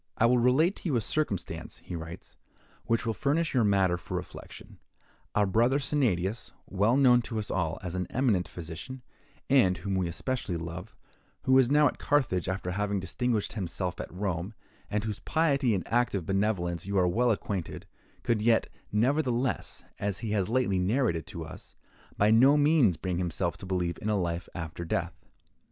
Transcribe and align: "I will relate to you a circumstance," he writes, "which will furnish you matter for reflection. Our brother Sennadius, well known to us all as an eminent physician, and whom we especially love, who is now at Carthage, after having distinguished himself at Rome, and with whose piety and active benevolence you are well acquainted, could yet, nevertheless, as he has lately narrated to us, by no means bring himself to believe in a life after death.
"I 0.17 0.25
will 0.25 0.39
relate 0.39 0.75
to 0.77 0.89
you 0.89 0.95
a 0.95 1.01
circumstance," 1.01 1.77
he 1.77 1.95
writes, 1.95 2.35
"which 2.85 3.05
will 3.05 3.13
furnish 3.13 3.53
you 3.53 3.63
matter 3.63 3.97
for 3.97 4.17
reflection. 4.17 4.79
Our 5.35 5.45
brother 5.45 5.77
Sennadius, 5.77 6.53
well 6.65 6.97
known 6.97 7.21
to 7.21 7.37
us 7.37 7.51
all 7.51 7.77
as 7.83 7.93
an 7.93 8.07
eminent 8.09 8.47
physician, 8.47 9.03
and 9.47 9.77
whom 9.77 9.93
we 9.93 10.07
especially 10.07 10.57
love, 10.57 10.95
who 11.43 11.55
is 11.59 11.69
now 11.69 11.87
at 11.87 11.99
Carthage, 11.99 12.49
after 12.49 12.71
having 12.71 12.99
distinguished 12.99 13.53
himself 13.53 13.99
at 14.01 14.11
Rome, 14.11 14.55
and 14.89 15.03
with 15.03 15.07
whose 15.09 15.19
piety 15.19 15.75
and 15.75 15.87
active 15.87 16.25
benevolence 16.25 16.87
you 16.87 16.97
are 16.97 17.07
well 17.07 17.29
acquainted, 17.29 17.85
could 18.23 18.41
yet, 18.41 18.69
nevertheless, 18.91 19.83
as 19.99 20.17
he 20.21 20.31
has 20.31 20.49
lately 20.49 20.79
narrated 20.79 21.27
to 21.27 21.45
us, 21.45 21.75
by 22.17 22.31
no 22.31 22.57
means 22.57 22.97
bring 22.97 23.19
himself 23.19 23.55
to 23.57 23.67
believe 23.67 23.99
in 24.01 24.09
a 24.09 24.19
life 24.19 24.49
after 24.55 24.83
death. 24.83 25.13